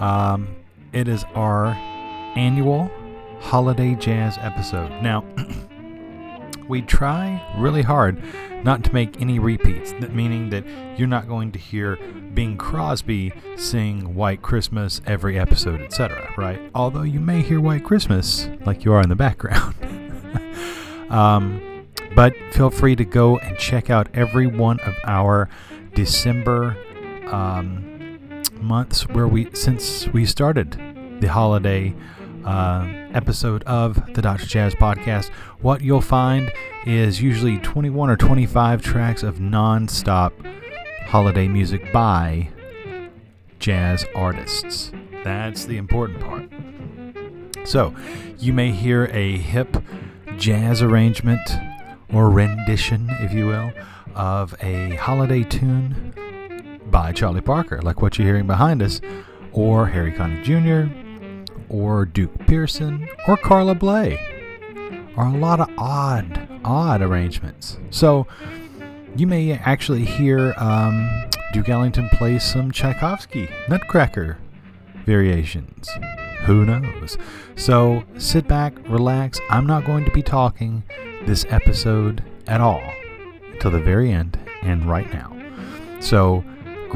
[0.00, 0.54] um,
[0.92, 1.68] it is our
[2.36, 2.90] annual
[3.40, 4.90] holiday jazz episode.
[5.02, 5.24] Now,
[6.68, 8.22] we try really hard
[8.64, 10.64] not to make any repeats, that meaning that
[10.98, 11.96] you're not going to hear
[12.34, 16.60] Bing Crosby sing White Christmas every episode, etc., right?
[16.74, 19.74] Although you may hear White Christmas like you are in the background.
[21.10, 25.48] um, but feel free to go and check out every one of our
[25.94, 26.76] December
[27.26, 27.95] um,
[28.52, 30.72] months where we since we started
[31.20, 31.94] the holiday
[32.44, 34.46] uh, episode of the Dr.
[34.46, 35.30] Jazz podcast.
[35.60, 36.52] What you'll find
[36.86, 40.32] is usually 21 or 25 tracks of non-stop
[41.06, 42.48] holiday music by
[43.58, 44.92] jazz artists.
[45.24, 46.48] That's the important part.
[47.66, 47.94] So,
[48.38, 49.76] you may hear a hip
[50.36, 51.40] jazz arrangement
[52.12, 53.72] or rendition, if you will,
[54.14, 56.14] of a holiday tune
[56.96, 59.02] by Charlie Parker, like what you're hearing behind us,
[59.52, 60.90] or Harry Connick Jr.,
[61.68, 64.18] or Duke Pearson, or Carla Bley,
[65.14, 67.76] or a lot of odd, odd arrangements.
[67.90, 68.26] So
[69.14, 74.38] you may actually hear um, Duke Ellington play some Tchaikovsky Nutcracker
[75.04, 75.90] variations.
[76.46, 77.18] Who knows?
[77.56, 79.38] So sit back, relax.
[79.50, 80.82] I'm not going to be talking
[81.26, 82.80] this episode at all
[83.52, 85.36] until the very end and right now.
[86.00, 86.42] So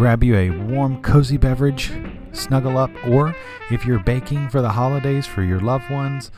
[0.01, 1.93] grab you a warm, cozy beverage,
[2.33, 3.37] snuggle up, or
[3.71, 6.31] if you're baking for the holidays for your loved ones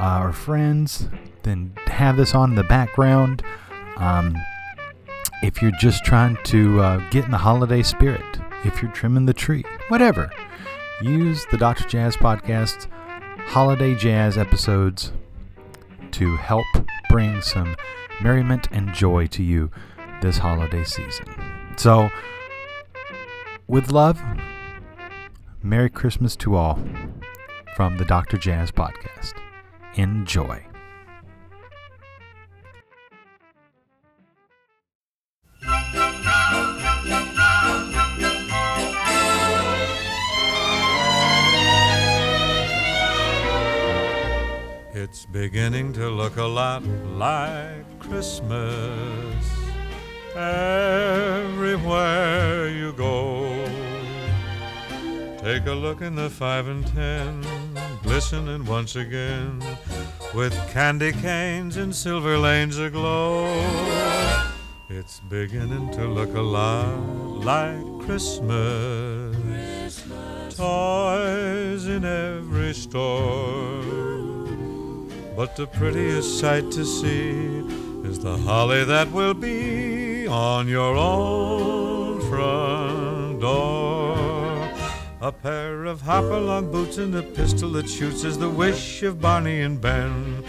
[0.00, 1.08] uh, or friends,
[1.44, 3.40] then have this on in the background.
[3.98, 4.36] Um,
[5.44, 8.24] if you're just trying to uh, get in the holiday spirit,
[8.64, 10.28] if you're trimming the tree, whatever,
[11.00, 11.84] use the Dr.
[11.84, 12.88] Jazz Podcast's
[13.46, 15.12] holiday jazz episodes
[16.10, 16.66] to help
[17.08, 17.76] bring some
[18.20, 19.70] merriment and joy to you
[20.20, 21.26] this holiday season.
[21.76, 22.10] So,
[23.66, 24.22] with love,
[25.62, 26.78] Merry Christmas to all
[27.76, 28.36] from the Dr.
[28.36, 29.34] Jazz Podcast.
[29.94, 30.64] Enjoy.
[44.96, 49.44] It's beginning to look a lot like Christmas
[50.36, 51.88] everywhere
[52.68, 53.64] you go.
[55.38, 57.44] Take a look in the five and ten,
[58.02, 59.62] glistening once again
[60.34, 63.44] with candy canes and silver lanes aglow.
[64.88, 66.98] It's beginning to look a lot
[67.44, 69.36] like Christmas.
[70.56, 73.82] Toys in every store.
[75.36, 77.62] But the prettiest sight to see
[78.08, 79.93] is the holly that will be
[80.34, 84.68] on your own front door.
[85.20, 89.60] A pair of hopalong boots and a pistol that shoots is the wish of Barney
[89.60, 90.42] and Ben.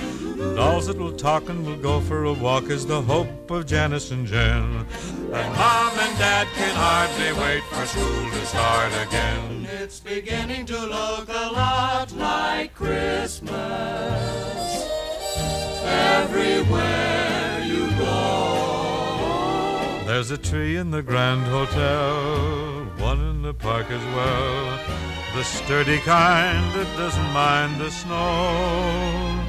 [0.55, 4.09] Dolls that will talk and will go for a walk is the hope of Janice
[4.09, 4.87] and Jen.
[5.31, 9.67] And Mom and Dad can hardly wait for school to start again.
[9.81, 13.51] It's beginning to look a lot like Christmas
[15.83, 17.34] everywhere.
[20.15, 24.79] There's a tree in the Grand Hotel, one in the park as well.
[25.35, 29.43] The sturdy kind that doesn't mind the snow.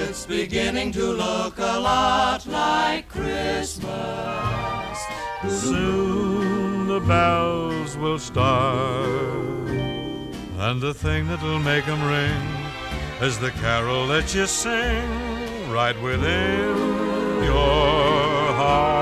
[0.00, 4.98] It's beginning to look a lot like Christmas.
[5.46, 12.46] Soon the bells will start, and the thing that'll make 'em ring
[13.20, 19.01] is the carol that you sing right within your heart.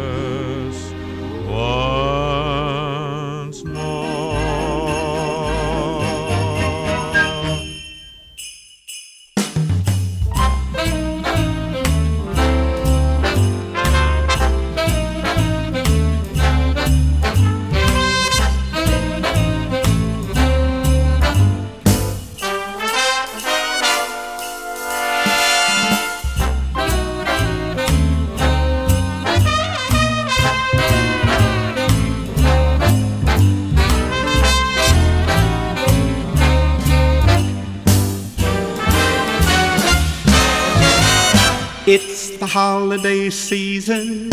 [42.41, 44.27] the holiday season,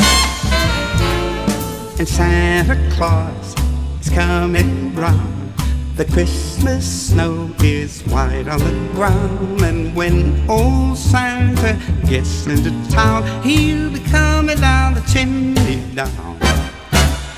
[1.99, 3.55] and Santa Claus
[4.01, 5.53] is coming round.
[5.97, 13.25] The Christmas snow is white on the ground, and when old Santa gets into town,
[13.43, 16.39] he'll be coming down the chimney down.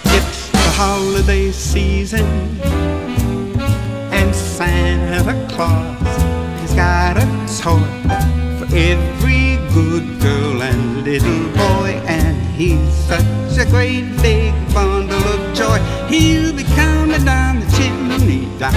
[0.05, 2.25] It's the holiday season,
[4.12, 5.99] and Santa Claus
[6.61, 7.26] has got a
[7.61, 7.82] toy
[8.61, 9.29] for every
[11.00, 15.79] little boy, and he's such a great big bundle of joy.
[16.08, 18.75] He'll be coming down the chimney down.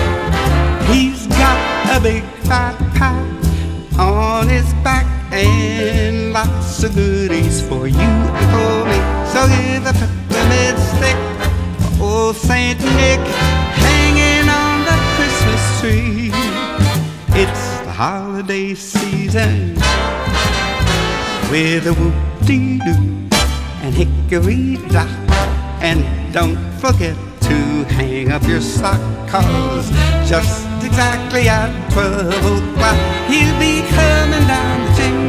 [0.91, 7.99] He's got a big fat pack on his back and lots of goodies for you
[7.99, 8.99] and for me.
[9.33, 13.19] So give a peppermint stick old Saint Nick
[13.83, 16.31] hanging on the Christmas tree.
[17.35, 19.77] It's the holiday season
[21.53, 23.29] with a whoop-dee-doo
[23.83, 25.07] and hickory-dock.
[25.83, 26.01] And
[26.33, 27.55] don't forget to
[27.93, 29.87] hang up your sock, cause
[30.27, 32.97] just exactly at 12 o'clock,
[33.29, 35.22] he'll be coming down the chimney,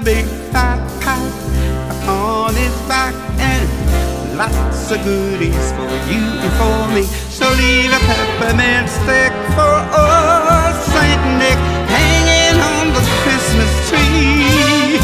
[0.00, 1.20] a big fat pack
[2.08, 3.68] on his back and
[4.36, 7.04] lots of goodies for you and for me.
[7.28, 11.60] So leave a peppermint stick for old Saint Nick
[11.92, 14.96] hanging on the Christmas tree.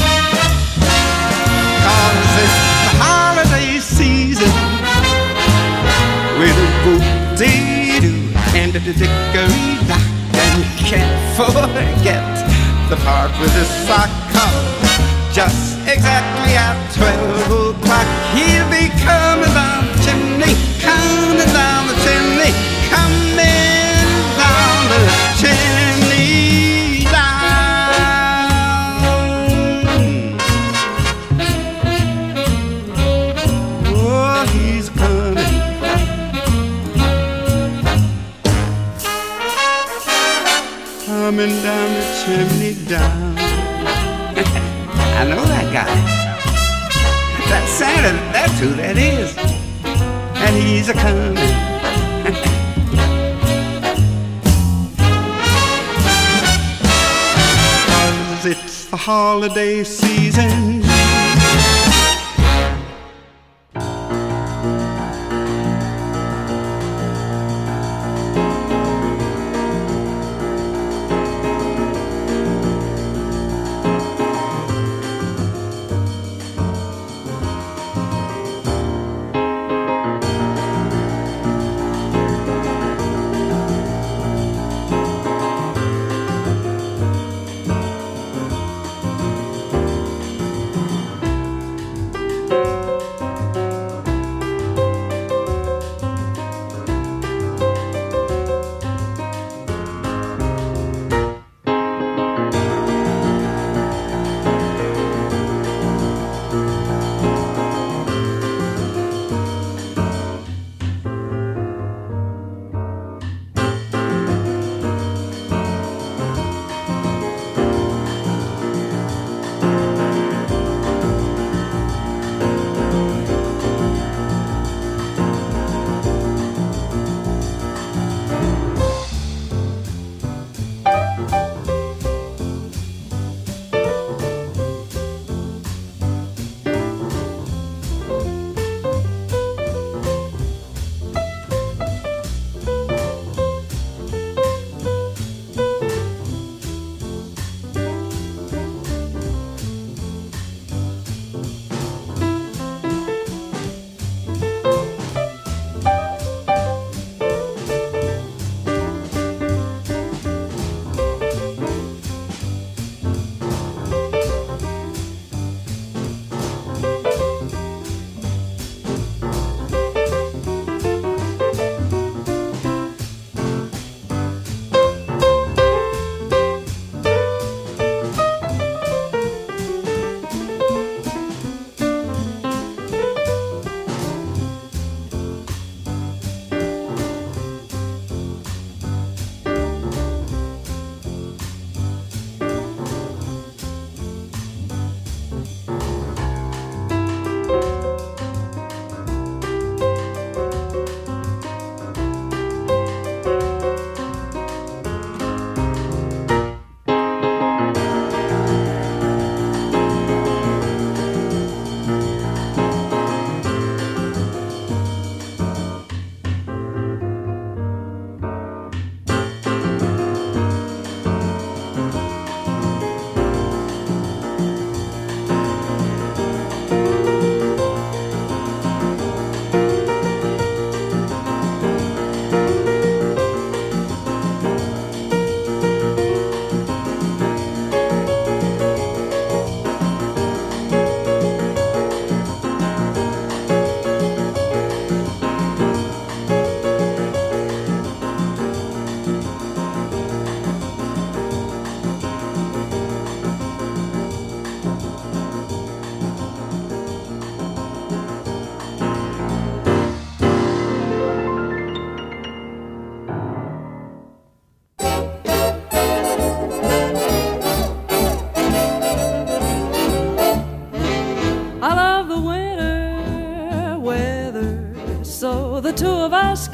[1.85, 4.53] Cause it's the holiday season
[6.41, 10.07] with a whoop-dee-doo and a dickory-dock.
[10.41, 12.25] And you can't forget
[12.89, 14.76] the part with the sock collar.
[16.85, 17.16] Exactly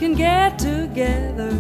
[0.03, 1.53] can get together.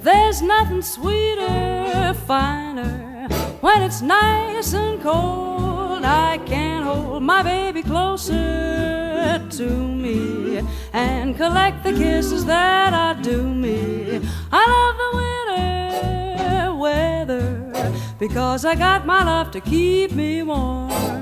[0.00, 3.26] There's nothing sweeter, finer.
[3.62, 10.62] When it's nice and cold, I can hold my baby closer to me
[10.92, 14.20] and collect the kisses that are due me.
[14.52, 21.13] I love the winter weather because I got my love to keep me warm.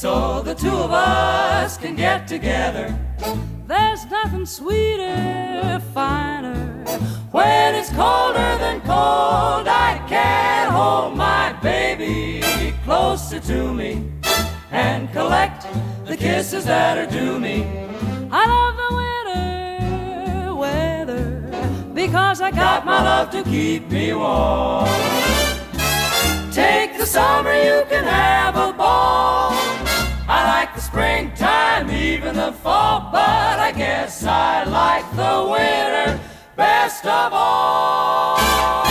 [0.00, 2.88] So the two of us can get together.
[3.66, 6.56] There's nothing sweeter, finer.
[7.30, 12.42] When it's colder than cold, I can hold my baby
[12.82, 14.10] closer to me
[14.70, 15.66] and collect
[16.06, 17.66] the kisses that are due me.
[18.32, 24.88] I love the winter weather because I got my love to keep me warm.
[26.50, 29.19] Take the summer, you can have a ball.
[32.20, 36.20] Even the fall, but I guess I like the winter
[36.54, 38.89] best of all.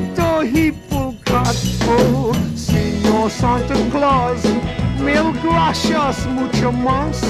[0.00, 1.56] Burrito he pull cut.
[1.82, 4.44] Oh, Senor Santa Claus,
[5.00, 7.22] mil gracias mucho más.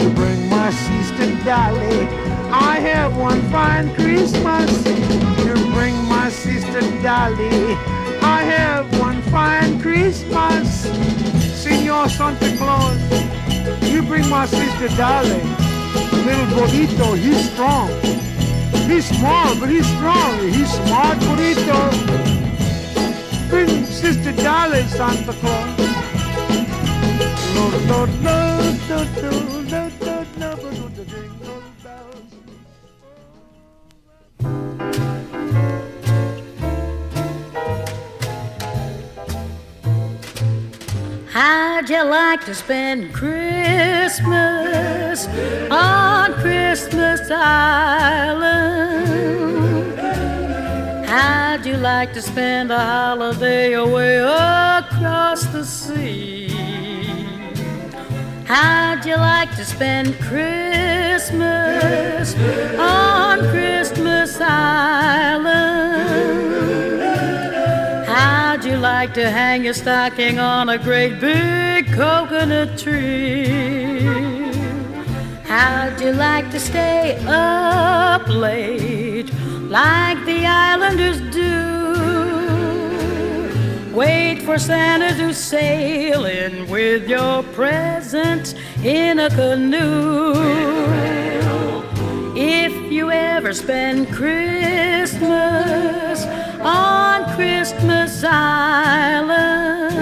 [0.00, 2.08] You bring my sister Dolly.
[2.50, 4.70] I have one fine Christmas.
[5.44, 7.76] You bring my sister Dolly.
[8.22, 10.86] I have one fine Christmas.
[11.62, 12.98] Senor Santa Claus,
[13.82, 15.42] you bring my sister Dolly.
[16.24, 18.21] Little Bonito, he's strong.
[18.88, 20.48] He's small, but he's strong.
[20.48, 21.90] He's smart, Bonito.
[23.48, 25.78] Bring Sister Dolly, Santa Claus.
[27.54, 29.61] No, no, no, no, no,
[41.92, 44.22] you like to spend Christmas
[45.70, 48.48] on Christmas Island?
[51.06, 56.48] How'd you like to spend a holiday away across the sea?
[58.46, 62.34] How'd you like to spend Christmas
[62.78, 65.72] on Christmas Island?
[68.98, 74.52] Like to hang your stocking on a great big coconut tree?
[75.44, 79.32] How'd you like to stay up late
[79.70, 81.52] like the islanders do?
[83.96, 90.34] Wait for Santa to sail in with your present in a canoe.
[92.36, 95.12] If you ever spend Christmas
[96.62, 99.92] on Christmas Island,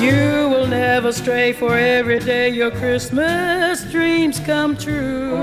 [0.00, 5.36] you will never stray, for every day your Christmas dreams come true.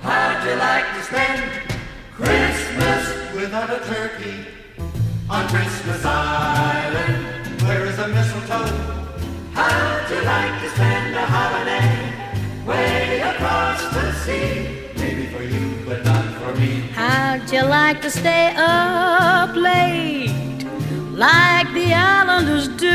[0.00, 1.50] How'd you like to spend
[2.14, 4.46] Christmas without a turkey
[5.28, 7.62] on Christmas Island?
[7.62, 8.66] Where is a mistletoe?
[9.52, 14.90] How'd you like to spend a holiday way across the sea?
[14.96, 16.23] Maybe for you, but not.
[17.34, 20.64] How'd you like to stay up late
[21.10, 22.94] like the islanders do?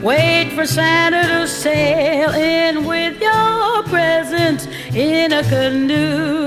[0.00, 6.46] Wait for Santa to sail in with your presents in a canoe.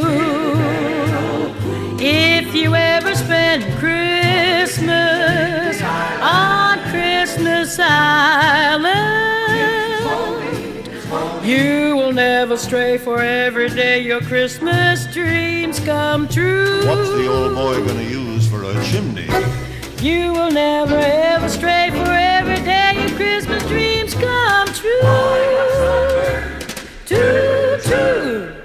[2.00, 4.72] If you ever spend Christmas
[6.22, 9.51] on Christmas Island,
[11.44, 16.86] you will never stray, for every day your Christmas dreams come true.
[16.86, 19.28] What's the old boy gonna use for a chimney?
[20.00, 25.02] You will never ever stray, for every day your Christmas dreams come true.
[27.06, 28.61] True, true.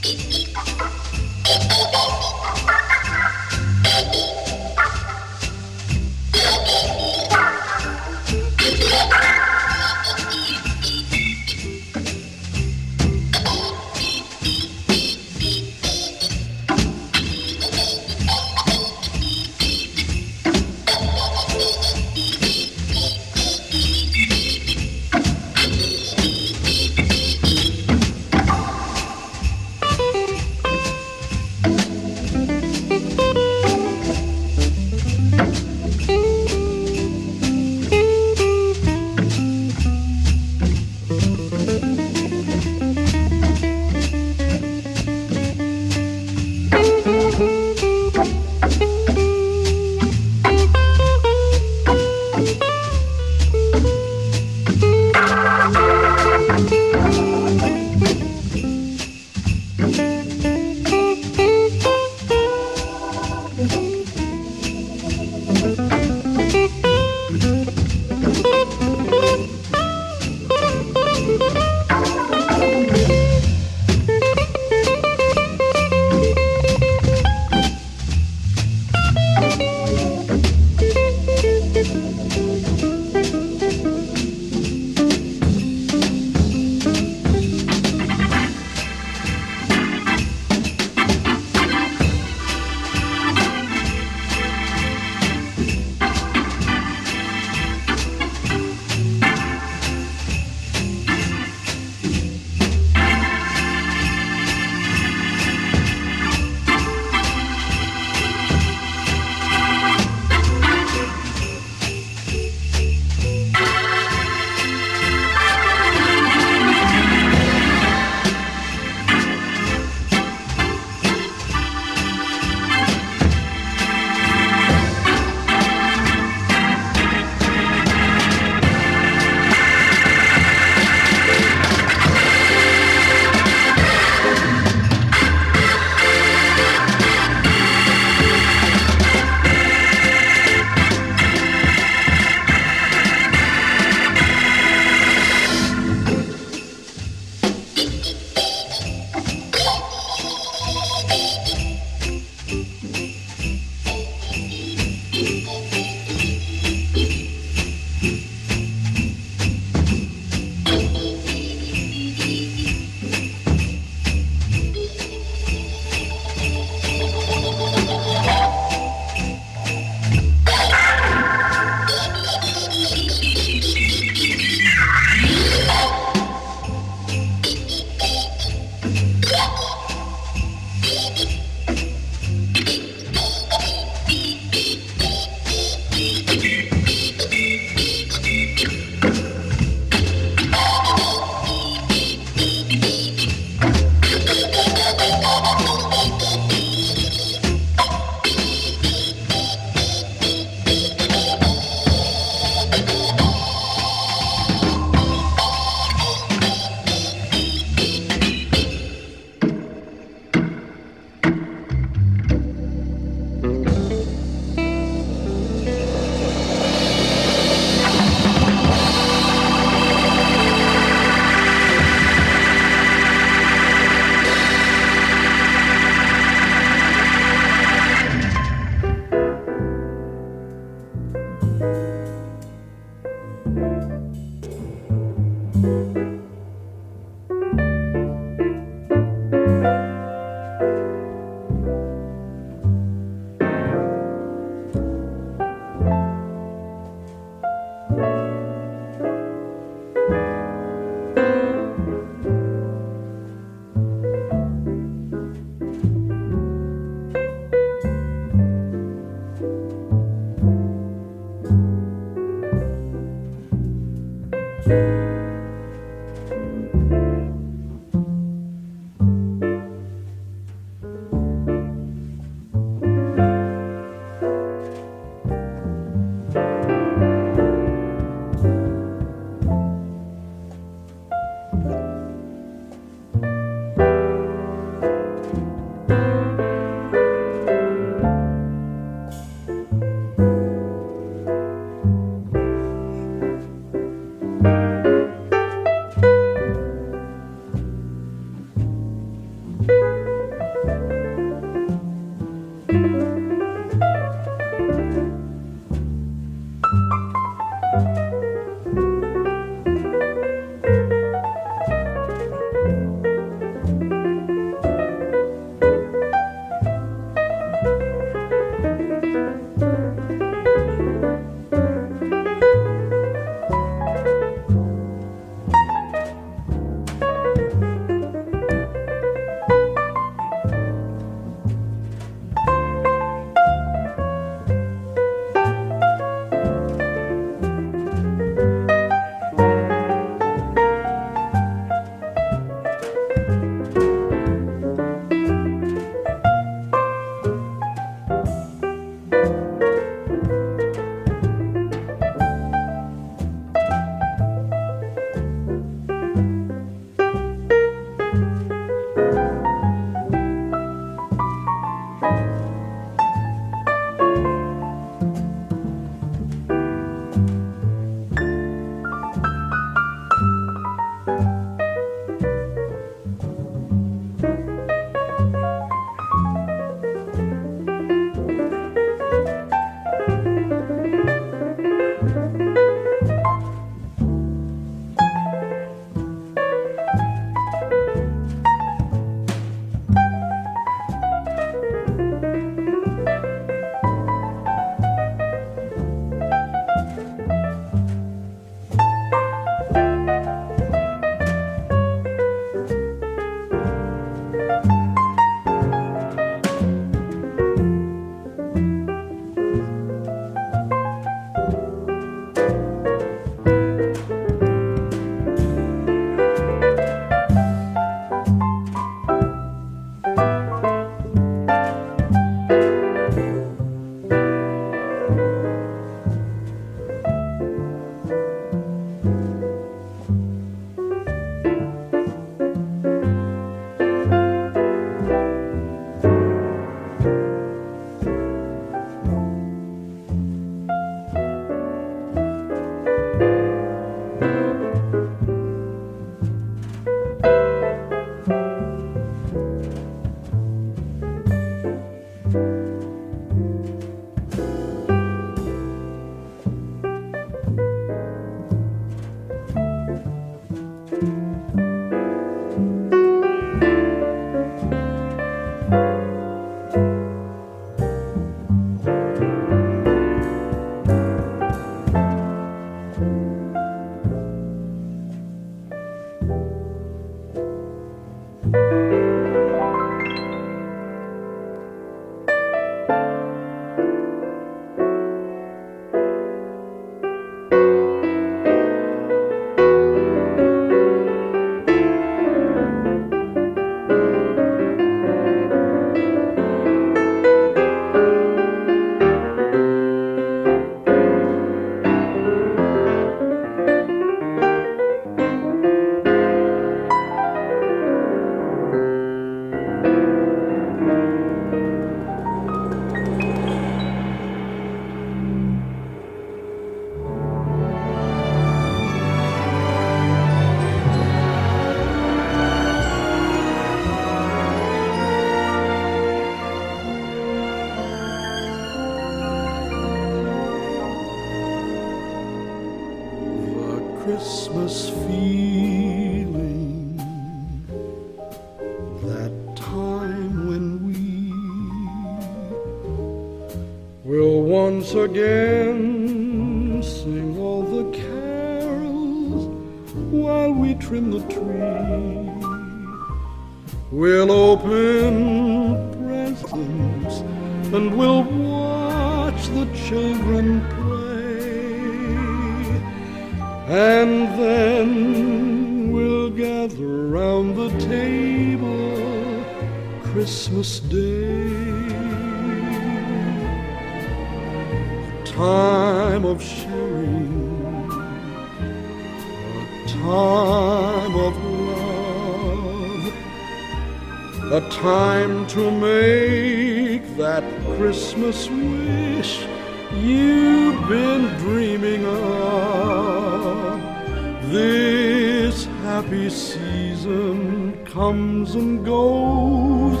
[596.36, 600.00] Season comes and goes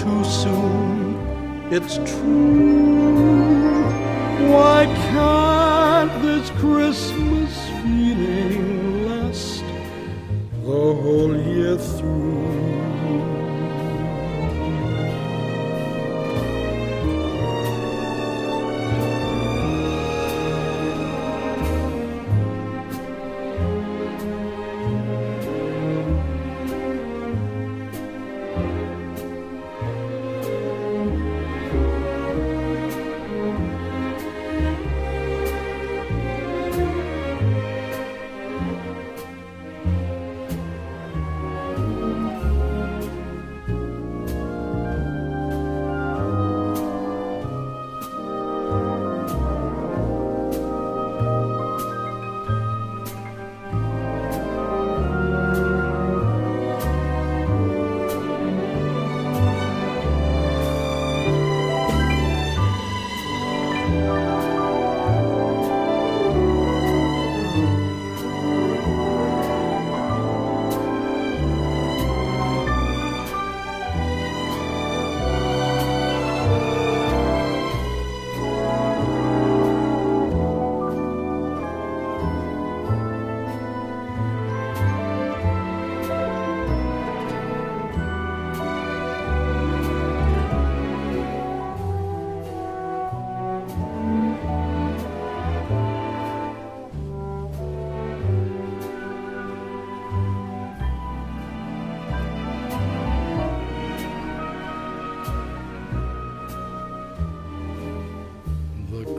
[0.00, 1.16] too soon.
[1.70, 3.82] It's true.
[4.52, 7.52] Why can't this Christmas
[7.82, 9.64] feeling last
[10.62, 12.95] the whole year through?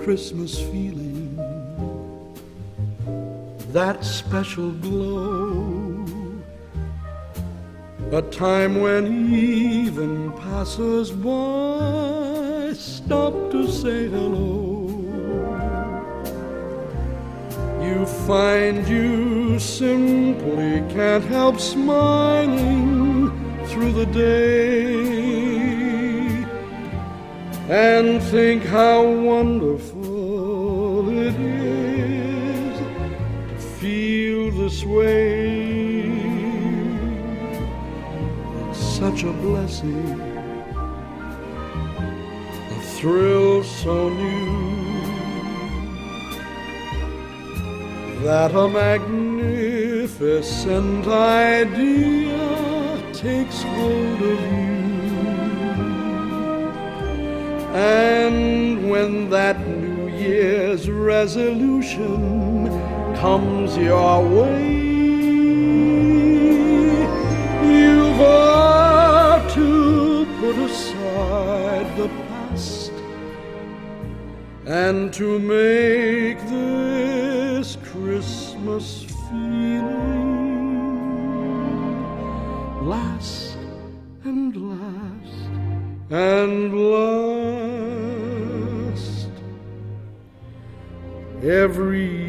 [0.08, 1.36] Christmas feeling,
[3.74, 6.06] that special glow,
[8.14, 14.88] a time when even passers by stop to say hello.
[17.84, 23.28] You find you simply can't help smiling
[23.66, 25.18] through the day
[27.70, 29.77] and think how wonderful
[50.48, 52.38] magnificent idea
[53.14, 54.68] takes hold of you.
[57.74, 62.68] And when that New Year's resolution
[63.16, 64.72] comes your way,
[67.64, 72.92] you've got to put aside the past
[74.66, 80.37] and to make this Christmas feeling
[82.88, 83.58] last
[84.24, 85.50] and last
[86.10, 87.68] and last.
[91.44, 92.27] Every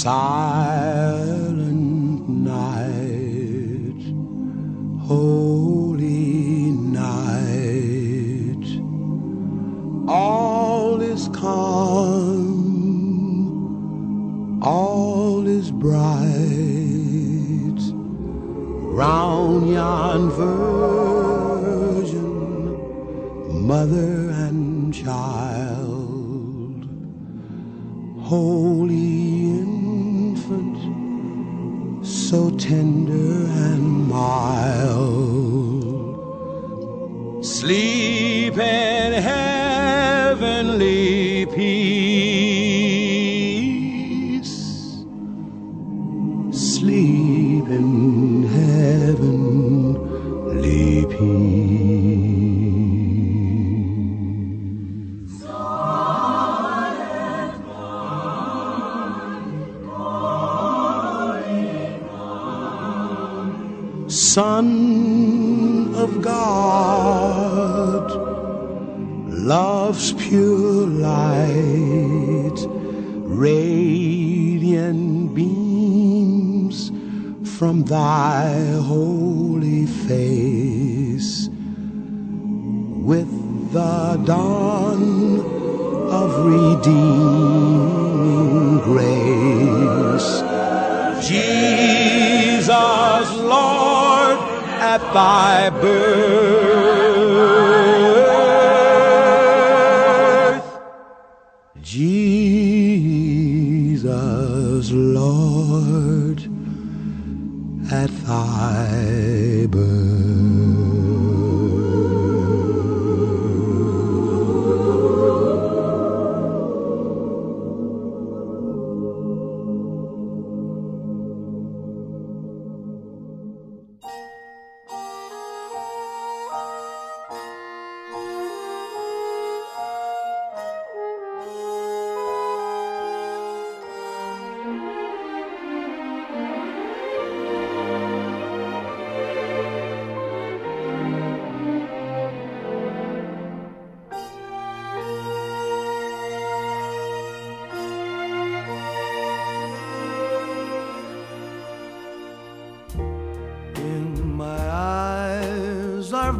[0.00, 0.69] side.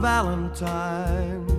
[0.01, 1.50] Valentine.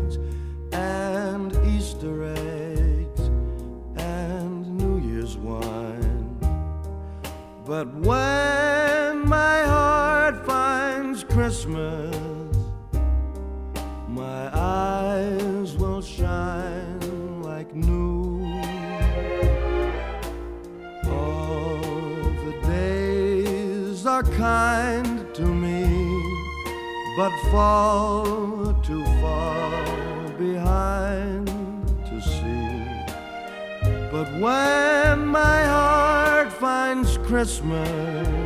[27.22, 31.46] but fall too far behind
[32.10, 32.82] to see.
[34.12, 38.41] But when my heart finds Christmas,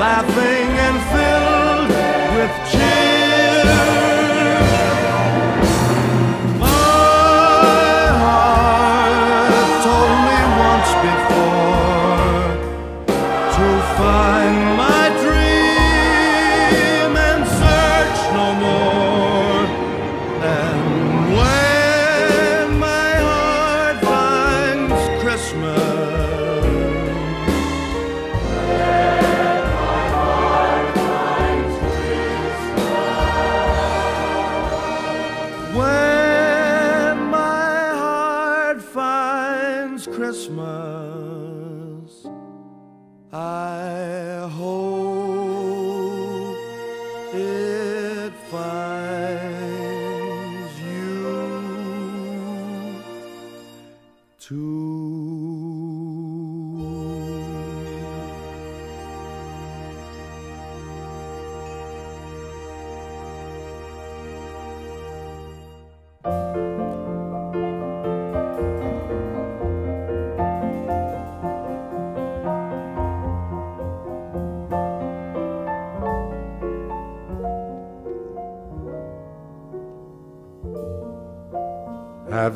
[0.00, 0.79] laughing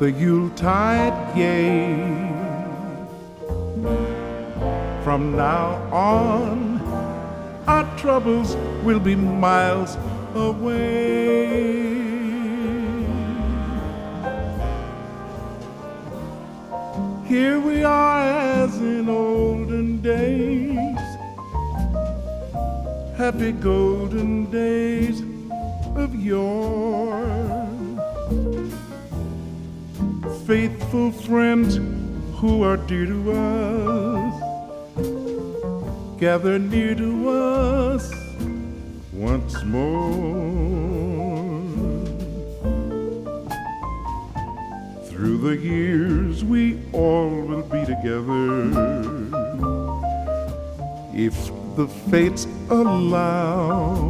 [0.00, 1.92] the Yuletide gay.
[5.04, 6.80] From now on,
[7.66, 9.98] our troubles will be miles
[10.34, 11.90] away.
[17.26, 21.08] Here we are as in olden days,
[23.18, 24.79] happy golden days
[30.90, 31.76] friends
[32.40, 34.42] who are dear to us
[36.18, 38.12] gather near to us
[39.12, 40.02] once more.
[45.04, 48.72] Through the years, we all will be together
[51.14, 51.36] if
[51.76, 54.09] the fates allow.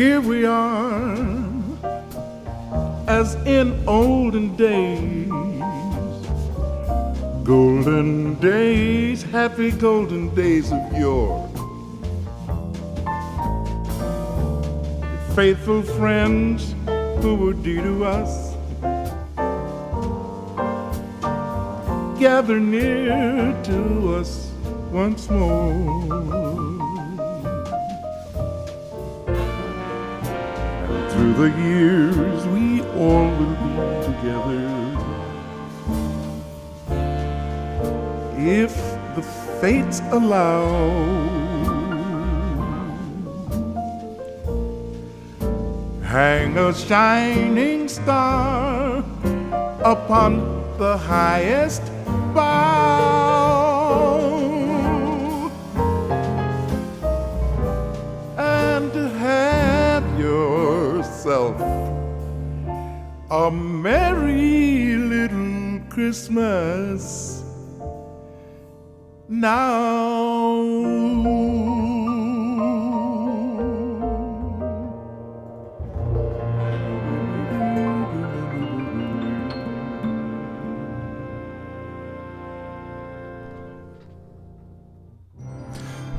[0.00, 1.14] Here we are,
[3.06, 5.28] as in olden days.
[7.44, 11.46] Golden days, happy golden days of yore.
[15.36, 16.74] Faithful friends
[17.20, 18.54] who were dear to us.
[22.18, 24.50] Gather near to us
[24.90, 26.39] once more.
[31.40, 33.72] The years we all will be
[34.10, 34.66] together.
[38.36, 38.74] If
[39.16, 39.22] the
[39.58, 40.68] fates allow.
[46.02, 48.98] Hang a shining star
[49.82, 50.30] upon
[50.76, 51.79] the highest
[66.10, 67.44] Christmas
[69.28, 70.50] now.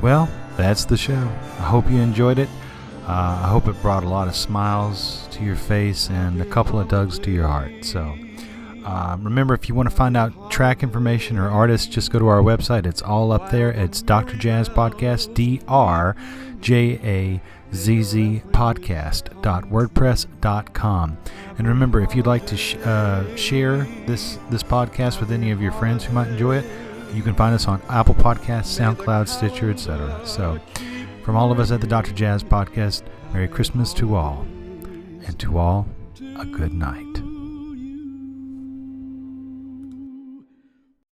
[0.00, 1.12] Well, that's the show.
[1.12, 2.48] I hope you enjoyed it.
[3.06, 6.80] Uh, I hope it brought a lot of smiles to your face and a couple
[6.80, 7.84] of tugs to your heart.
[7.84, 8.16] So,
[8.84, 12.26] uh, remember, if you want to find out track information or artists, just go to
[12.28, 12.86] our website.
[12.86, 13.70] It's all up there.
[13.70, 14.36] It's Dr.
[14.36, 16.16] Jazz Podcast, D R
[16.60, 17.40] J A
[17.74, 21.18] Z Z Podcast.wordpress.com.
[21.58, 25.60] And remember, if you'd like to sh- uh, share this, this podcast with any of
[25.60, 26.64] your friends who might enjoy it,
[27.14, 30.20] you can find us on Apple Podcasts, SoundCloud, Stitcher, etc.
[30.24, 30.58] So,
[31.24, 32.12] from all of us at the Dr.
[32.12, 33.02] Jazz Podcast,
[33.32, 35.86] Merry Christmas to all, and to all,
[36.38, 37.31] a good night.